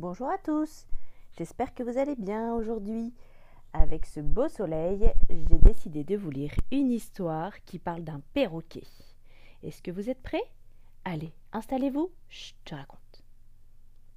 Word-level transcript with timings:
Bonjour 0.00 0.30
à 0.30 0.38
tous, 0.38 0.86
j'espère 1.36 1.74
que 1.74 1.82
vous 1.82 1.98
allez 1.98 2.16
bien 2.16 2.54
aujourd'hui. 2.54 3.12
Avec 3.74 4.06
ce 4.06 4.20
beau 4.20 4.48
soleil, 4.48 5.12
j'ai 5.28 5.58
décidé 5.58 6.04
de 6.04 6.16
vous 6.16 6.30
lire 6.30 6.54
une 6.72 6.90
histoire 6.90 7.52
qui 7.66 7.78
parle 7.78 8.02
d'un 8.02 8.22
perroquet. 8.32 8.86
Est-ce 9.62 9.82
que 9.82 9.90
vous 9.90 10.08
êtes 10.08 10.22
prêts? 10.22 10.42
Allez, 11.04 11.34
installez-vous, 11.52 12.10
je 12.30 12.52
te 12.64 12.74
raconte. 12.74 13.22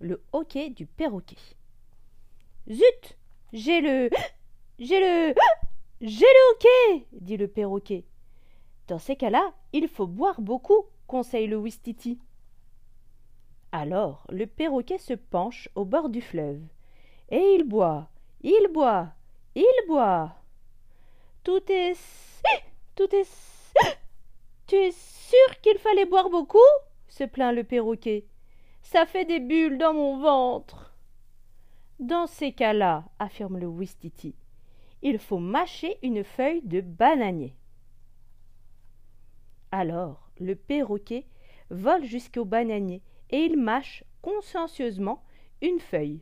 Le 0.00 0.22
hoquet 0.32 0.68
du 0.68 0.84
perroquet. 0.84 1.38
Zut 2.70 3.16
J'ai 3.54 3.80
le. 3.80 4.10
J'ai 4.78 5.00
le. 5.00 5.34
J'ai 6.02 6.26
le 6.26 6.52
hoquet 6.52 7.06
dit 7.12 7.38
le 7.38 7.48
perroquet. 7.48 8.04
Dans 8.86 8.98
ces 8.98 9.16
cas-là, 9.16 9.54
il 9.72 9.88
faut 9.88 10.06
boire 10.06 10.42
beaucoup, 10.42 10.84
conseille 11.06 11.46
le 11.46 11.56
Wistiti. 11.56 12.18
Alors 13.72 14.26
le 14.30 14.46
perroquet 14.46 14.98
se 14.98 15.14
penche 15.14 15.68
au 15.74 15.84
bord 15.84 16.08
du 16.08 16.20
fleuve, 16.20 16.62
et 17.30 17.56
il 17.56 17.64
boit, 17.64 18.08
il 18.42 18.68
boit, 18.72 19.12
il 19.54 19.86
boit. 19.86 20.34
Tout 21.44 21.62
est. 21.70 21.96
Tout 22.96 23.14
est. 23.14 23.28
Tu 24.66 24.76
es 24.76 24.92
sûr 24.92 25.60
qu'il 25.62 25.78
fallait 25.78 26.06
boire 26.06 26.30
beaucoup? 26.30 26.58
se 27.08 27.24
plaint 27.24 27.54
le 27.54 27.64
perroquet. 27.64 28.24
Ça 28.82 29.06
fait 29.06 29.24
des 29.24 29.40
bulles 29.40 29.78
dans 29.78 29.94
mon 29.94 30.18
ventre. 30.18 30.94
Dans 31.98 32.26
ces 32.26 32.52
cas-là, 32.52 33.04
affirme 33.18 33.58
le 33.58 33.66
Wistiti, 33.66 34.34
il 35.02 35.18
faut 35.18 35.38
mâcher 35.38 35.98
une 36.02 36.24
feuille 36.24 36.62
de 36.62 36.80
bananier. 36.80 37.54
Alors 39.70 40.30
le 40.38 40.54
perroquet 40.54 41.26
vole 41.70 42.04
jusqu'au 42.04 42.44
bananier 42.44 43.02
et 43.30 43.44
il 43.44 43.56
mâche 43.58 44.04
consciencieusement 44.22 45.22
une 45.62 45.80
feuille. 45.80 46.20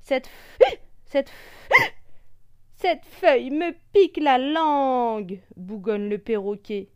Cette 0.00 0.30
cette 1.04 1.32
cette 2.76 3.04
feuille 3.04 3.50
me 3.50 3.72
pique 3.92 4.18
la 4.18 4.38
langue, 4.38 5.40
bougonne 5.56 6.08
le 6.08 6.18
perroquet. 6.18 6.90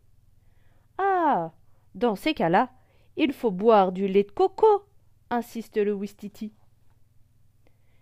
Ah. 0.97 1.51
Dans 1.93 2.15
ces 2.15 2.33
cas-là, 2.33 2.69
il 3.17 3.33
faut 3.33 3.51
boire 3.51 3.91
du 3.91 4.07
lait 4.07 4.23
de 4.23 4.31
coco, 4.31 4.85
insiste 5.29 5.77
le 5.77 5.93
Wistiti. 5.93 6.53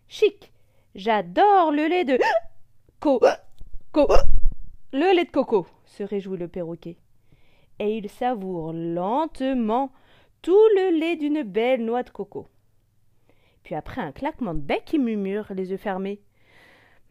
Chic. 0.08 0.52
J'adore 0.96 1.72
le 1.72 1.88
lait 1.88 2.04
de 2.04 2.20
co 3.00 3.20
co 3.92 4.08
le 4.92 5.16
lait 5.16 5.26
de 5.26 5.30
coco, 5.32 5.68
se 5.86 6.04
réjouit 6.04 6.38
le 6.38 6.48
perroquet. 6.48 6.98
Et 7.78 7.98
il 7.98 8.10
savoure 8.10 8.74
lentement 8.74 9.92
tout 10.42 10.68
le 10.76 10.98
lait 10.98 11.16
d'une 11.16 11.44
belle 11.44 11.84
noix 11.84 12.04
de 12.04 12.10
coco. 12.10 12.48
Puis 13.64 13.76
après 13.76 14.02
un 14.02 14.12
claquement 14.12 14.54
de 14.54 14.60
bec, 14.60 14.90
il 14.94 15.02
murmure, 15.02 15.48
les 15.54 15.72
yeux 15.72 15.78
fermés. 15.78 16.22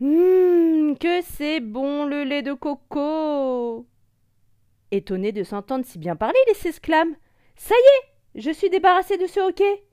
Hum, 0.00 0.96
que 0.98 1.20
c'est 1.22 1.60
bon 1.60 2.04
le 2.04 2.24
lait 2.24 2.42
de 2.42 2.52
coco. 2.52 3.86
Étonné 4.90 5.32
de 5.32 5.42
s'entendre 5.42 5.84
si 5.84 5.98
bien 5.98 6.16
parler, 6.16 6.38
il 6.48 6.54
s'exclame. 6.54 7.14
Ça 7.56 7.74
y 7.74 7.78
est, 7.78 8.42
je 8.42 8.50
suis 8.50 8.70
débarrassé 8.70 9.18
de 9.18 9.26
ce 9.26 9.40
hoquet. 9.40 9.84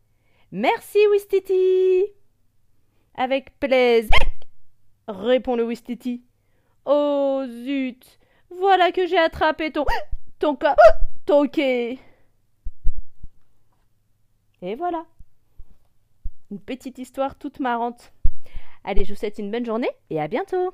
Merci, 0.52 1.00
Wistiti. 1.12 2.06
Avec 3.16 3.60
plaisir, 3.60 4.12
répond 5.08 5.56
le 5.56 5.64
Wistiti. 5.64 6.24
Oh 6.86 7.44
zut, 7.48 8.20
voilà 8.50 8.92
que 8.92 9.08
j'ai 9.08 9.18
attrapé 9.18 9.72
ton 9.72 9.86
ton 10.40 10.58
ton 11.26 11.42
hoquet. 11.42 11.98
Et 14.66 14.74
voilà. 14.74 15.06
Une 16.50 16.60
petite 16.60 16.98
histoire 16.98 17.36
toute 17.38 17.60
marrante. 17.60 18.12
Allez, 18.84 19.06
je 19.06 19.14
vous 19.14 19.20
souhaite 19.20 19.38
une 19.38 19.52
bonne 19.52 19.66
journée 19.66 19.92
et 20.10 20.20
à 20.20 20.28
bientôt. 20.28 20.74